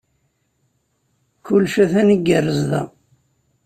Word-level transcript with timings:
Kullec 1.45 1.75
a-t-an 1.83 2.13
igerrez 2.15 2.61
da. 2.69 2.81